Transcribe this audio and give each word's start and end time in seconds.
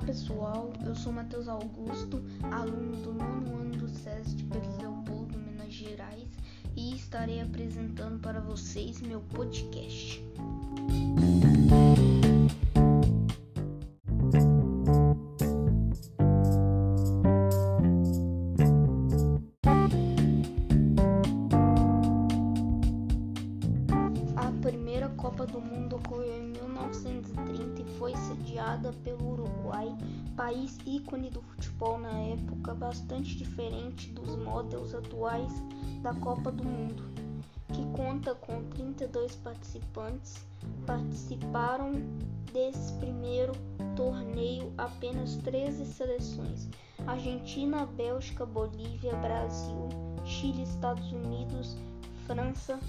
pessoal, 0.00 0.72
eu 0.84 0.94
sou 0.94 1.12
Matheus 1.12 1.48
Augusto, 1.48 2.22
aluno 2.52 2.96
do 2.96 3.14
nono 3.14 3.56
ano 3.56 3.76
do 3.76 3.88
SESI 3.88 4.36
de 4.36 4.44
Pedro 4.44 4.76
Leopoldo, 4.76 5.38
Minas 5.38 5.72
Gerais, 5.72 6.28
e 6.76 6.94
estarei 6.94 7.40
apresentando 7.40 8.20
para 8.20 8.40
vocês 8.40 9.00
meu 9.00 9.20
podcast. 9.20 10.22
Primeira 25.06 25.10
Copa 25.14 25.46
do 25.46 25.60
Mundo 25.60 25.96
ocorreu 25.96 26.38
em 26.38 26.48
1930 26.48 27.82
e 27.82 27.98
foi 27.98 28.16
sediada 28.16 28.92
pelo 29.04 29.32
Uruguai, 29.32 29.94
país 30.36 30.78
ícone 30.84 31.30
do 31.30 31.40
futebol 31.42 31.98
na 31.98 32.10
época, 32.10 32.74
bastante 32.74 33.36
diferente 33.36 34.10
dos 34.10 34.36
modelos 34.36 34.94
atuais 34.94 35.52
da 36.02 36.12
Copa 36.14 36.50
do 36.50 36.64
Mundo, 36.64 37.04
que 37.72 37.84
conta 37.96 38.34
com 38.34 38.64
32 38.70 39.36
participantes. 39.36 40.44
Participaram 40.84 41.92
desse 42.52 42.92
primeiro 42.94 43.52
torneio 43.94 44.72
apenas 44.76 45.36
13 45.36 45.84
seleções: 45.86 46.68
Argentina, 47.06 47.86
Bélgica, 47.86 48.44
Bolívia, 48.44 49.14
Brasil, 49.16 49.88
Chile, 50.24 50.62
Estados 50.62 51.12
Unidos, 51.12 51.76
França, 52.26 52.80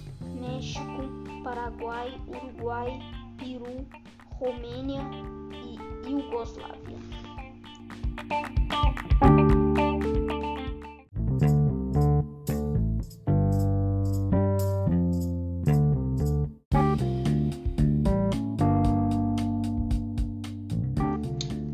México, 0.42 1.44
Paraguai, 1.44 2.20
Uruguai, 2.28 3.00
Peru, 3.38 3.86
Romênia 4.40 5.02
e 5.54 6.10
Iugoslávia. 6.10 6.98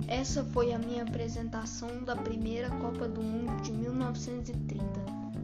Essa 0.10 0.44
foi 0.46 0.74
a 0.74 0.80
minha 0.80 1.04
apresentação 1.04 2.04
da 2.04 2.16
primeira 2.16 2.70
Copa 2.72 3.08
do 3.08 3.22
Mundo 3.22 3.62
de 3.62 3.72
1930. 3.72 4.84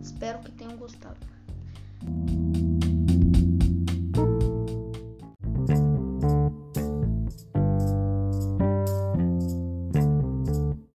Espero 0.01 0.39
que 0.39 0.51
tenham 0.51 0.75
gostado. 0.75 1.38
you 2.01 2.48